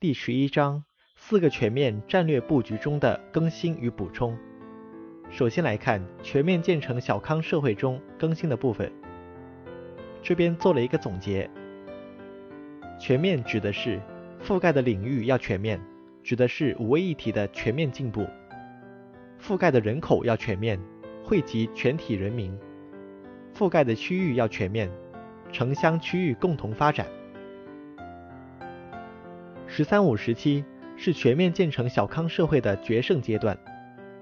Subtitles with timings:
[0.00, 0.84] 第十一章
[1.16, 4.38] 四个全面战略布局中的更新与补充。
[5.28, 8.92] 首先来看全面建成小康社会中更新的部分，
[10.22, 11.50] 这边做了一个总结。
[12.96, 14.00] 全面指的是
[14.40, 15.80] 覆盖的领域要全面，
[16.22, 18.22] 指的是五位一体的全面进步；
[19.42, 20.78] 覆盖的人口要全面，
[21.24, 22.56] 惠及全体人民；
[23.52, 24.88] 覆盖的区域要全面，
[25.50, 27.04] 城乡区域共同发展。
[29.78, 30.64] “十三五”时期
[30.96, 33.56] 是全面建成小康社会的决胜阶段，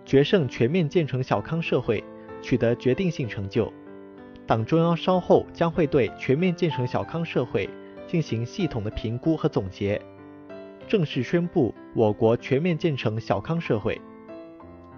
[0.05, 2.05] 决胜全面建成小康社会
[2.43, 3.73] 取得决定性成就。
[4.47, 7.71] 党中央稍后将会对全面建成小康社会
[8.07, 9.99] 进行系统的评估和总结，
[10.87, 13.99] 正式宣布我国全面建成小康社会。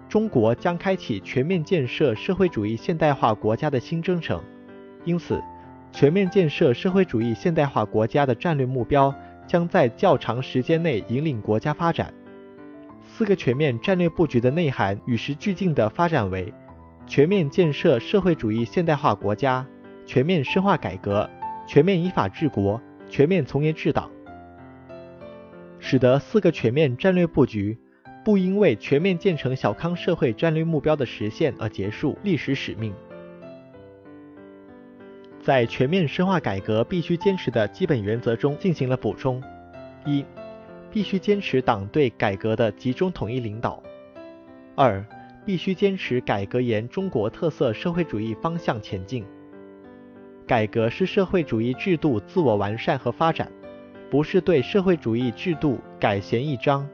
[0.09, 4.43] 中国将开启全面建设社会主义现代化国家的新征程，
[5.05, 5.41] 因此，
[5.93, 9.15] 全面建设社会主义现代化国家的战略目标。
[9.49, 12.13] 将在较长时间内引领国家发展。
[13.03, 16.53] 四个全面战略布局的内涵与时俱进地发展为：
[17.07, 19.65] 全面建设社会主义现代化国家、
[20.05, 21.27] 全面深化改革、
[21.67, 24.11] 全面依法治国、全面从严治党，
[25.79, 27.75] 使得四个全面战略布局
[28.23, 32.93] 不因为全面建成小康社会战略目标的实现而结束历史使命。
[35.49, 39.41] 在全面深化改革必须坚持的基本原则中进行了补充：
[40.05, 40.23] 一、
[40.91, 43.81] 必须坚持党对改革的集中统一领导；
[44.75, 45.03] 二、
[45.43, 49.25] 必须坚持改革沿中国特色社会主义方向前进。
[50.45, 53.51] 改革是社会主义制度自我完善和发展，
[54.11, 56.87] 不是对社会主义制度改弦易张。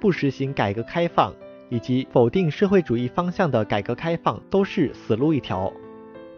[0.00, 1.34] 不实行改革开放
[1.68, 5.72] 以及否定社会主义方向的改革开放都是死路一条。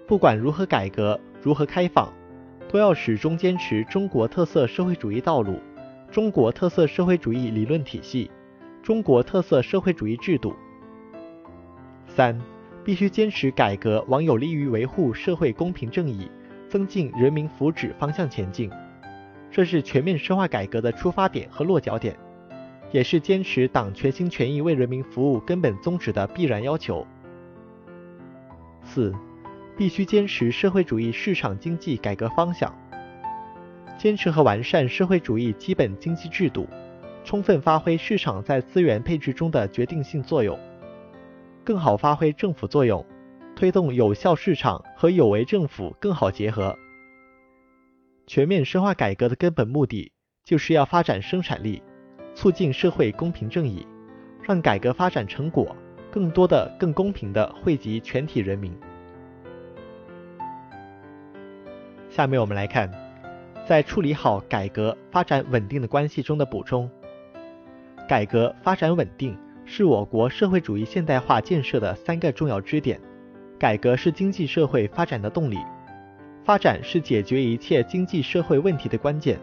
[0.06, 1.20] 不管如何改革。
[1.42, 2.08] 如何开放，
[2.68, 5.58] 都要始终坚持中国特色社会主义道路、
[6.08, 8.30] 中国特色社会主义理论体系、
[8.80, 10.54] 中国特色社会主义制度。
[12.06, 12.40] 三，
[12.84, 16.30] 必须坚持改革往有利于维护社会公平正义、
[16.68, 18.70] 增进人民福祉方向前进，
[19.50, 22.16] 这是全面深化改革的出发点和落脚点，
[22.92, 27.04] 也是坚持党全心全意为人民服务根本宗旨的必然要求。
[28.84, 29.12] 四。
[29.76, 32.72] 必须坚持社会主义市场经济改革方向，
[33.98, 36.68] 坚持和完善社会主义基本经济制度，
[37.24, 40.58] 充分发挥市场在资源配置中的决定性作用，
[41.64, 43.04] 更好发挥政府作用，
[43.56, 46.76] 推动有效市场和有为政府更好结合。
[48.26, 50.12] 全面深化改革的根本目的，
[50.44, 51.82] 就是要发展生产力，
[52.34, 53.86] 促进社会公平正义，
[54.42, 55.74] 让改革发展成果
[56.10, 58.72] 更多的、更公平的惠及全体人民。
[62.14, 62.90] 下面我们来看，
[63.66, 66.88] 在处理好改革发展稳定的关系中的补充。
[68.06, 69.34] 改革发展稳定
[69.64, 73.00] 是我国社会主义现代化建设的三个重要支点。
[73.58, 75.56] 改革是经济社会发展的动力，
[76.44, 79.38] 发展是解决一切经济社会问题的关键，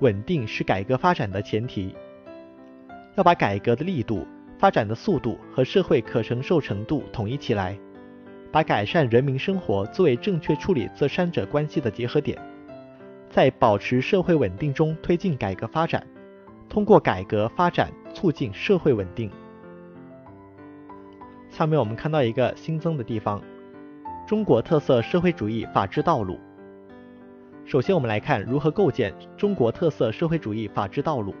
[0.00, 1.94] 稳定是改革发展的前提。
[3.14, 4.26] 要把改革的力度、
[4.58, 7.78] 发展的速度和社会可承受程度统一起来。
[8.50, 12.38] 把改善人民生活作为正确处理这三者关系的结合点，
[13.28, 16.06] 在保持社会稳定中推进改革发展，
[16.68, 19.30] 通过改革发展促进社会稳定。
[21.50, 23.42] 下面我们看到一个新增的地方：
[24.26, 26.38] 中国特色社会主义法治道路。
[27.64, 31.34] 首先，我们来看如何构建中国特色社会主义法治道路。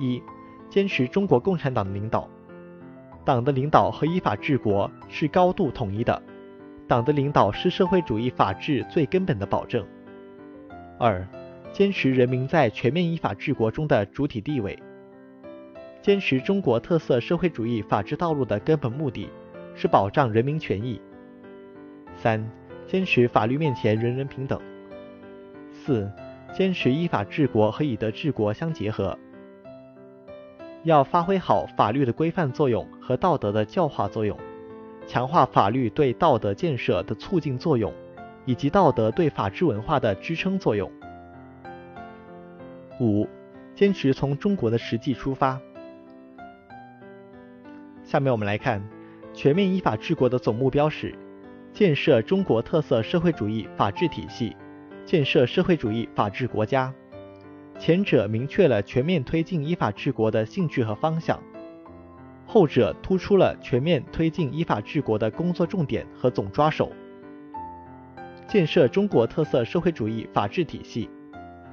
[0.00, 0.20] 一、
[0.68, 2.28] 坚持中国共产党的领导。
[3.28, 6.22] 党的领导和依法治国是高度统一的，
[6.86, 9.86] 党的领导是社会主义法治最根本的保证。
[10.98, 11.28] 二，
[11.70, 14.78] 坚持人民在全面依法治国中的主体地位。
[16.00, 19.28] 坚持中国特色社会主义法治道路的根本目的
[19.74, 20.98] 是保障人民权益。
[22.16, 22.42] 三，
[22.86, 24.58] 坚持法律面前人人平等。
[25.70, 26.10] 四，
[26.54, 29.18] 坚持依法治国和以德治国相结合。
[30.84, 34.38] 要发挥好法律的规范作用和道德的教化作用，
[35.06, 37.92] 强化法律对道德建设的促进作用，
[38.44, 40.90] 以及道德对法治文化的支撑作用。
[43.00, 43.28] 五、
[43.74, 45.60] 坚持从中国的实际出发。
[48.02, 48.82] 下面我们来看，
[49.34, 51.14] 全面依法治国的总目标是
[51.72, 54.56] 建设中国特色社会主义法治体系，
[55.04, 56.92] 建设社会主义法治国家。
[57.78, 61.40] 前者明确了全面推进依法治国的性质和方向，
[62.44, 66.90] 后者突出了全面推进依法治国的工作重点和总抓手。
[68.48, 71.08] 建设中国特色社会主义法治体系，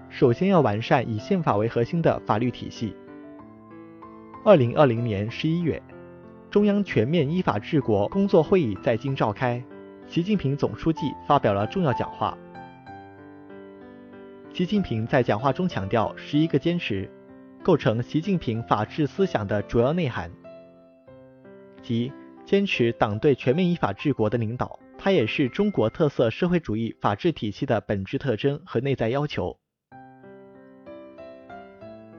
[0.09, 2.95] 首先要完善以宪法为核心的法律体系。
[4.43, 5.81] 二零二零年十一月，
[6.51, 9.63] 中央全面依法治国工作会议在京召开，
[10.05, 12.37] 习近平总书记发表了重要讲话。
[14.55, 17.11] 习近平在讲话中强调“十一个坚持”，
[17.61, 20.31] 构成习近平法治思想的主要内涵，
[21.81, 22.09] 即
[22.45, 29.59] 坚持党对全面依法治国的领导，它也是中国特色社会主义法治体系的本质特征和内在要求。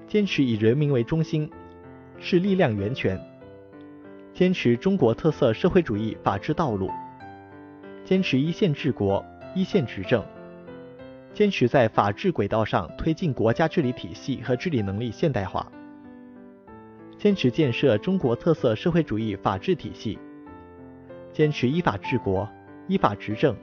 [0.07, 1.51] 坚持以人民为中心，
[2.19, 3.17] 是力量源泉；
[4.35, 6.89] 坚持中国特色社会主义法治道路；
[8.05, 9.25] 坚持一线治国、
[9.55, 10.23] 一线执政。
[11.37, 15.71] 坚持在法治轨道上推进国家治理体系和治理能力现代化，
[17.19, 20.19] 坚持建设中国特色社会主义法治体系，
[21.35, 22.49] 坚持依法治国、
[22.89, 23.55] 依法执政、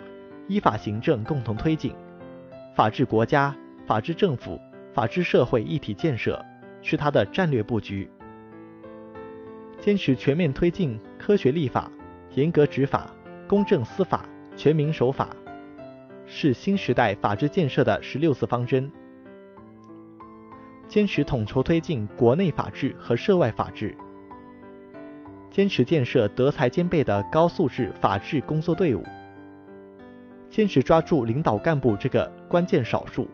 [0.47, 1.95] 依法行政共同推进，
[2.75, 3.55] 法治国家、
[3.87, 4.61] 法治政府、
[4.93, 6.45] 法治社会一体建设
[6.83, 8.07] 是他的战略布局。
[9.79, 11.91] 坚持全面推进科学立法、
[12.35, 13.09] 严格执法、
[13.47, 14.23] 公正司法、
[14.55, 15.27] 全民守法。
[16.35, 18.91] 是新时代法治建设的十六字方针，
[20.87, 23.95] 坚持统筹推进国内法治和涉外法治，
[25.51, 29.03] 坚持建设德才兼备的高素质法治工作队伍，
[30.49, 33.27] 坚持抓住领导干部这个关键少数。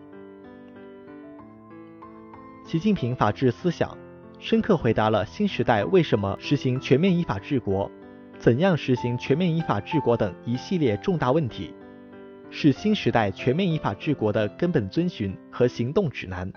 [2.66, 3.98] 习近平法治思想
[4.40, 7.90] 深刻回答了新时代为什么实行全面依法治国、
[8.38, 11.74] 怎样实行全面依法治国等一系列重大问题。
[12.52, 16.52] 是新时代全面依法治国的根本遵循和行动指南。